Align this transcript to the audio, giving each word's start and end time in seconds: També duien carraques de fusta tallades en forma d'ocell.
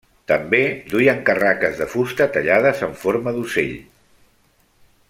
També 0.29 0.61
duien 0.93 1.21
carraques 1.27 1.77
de 1.83 1.87
fusta 1.91 2.27
tallades 2.39 2.83
en 2.89 2.99
forma 3.05 3.35
d'ocell. 3.39 3.79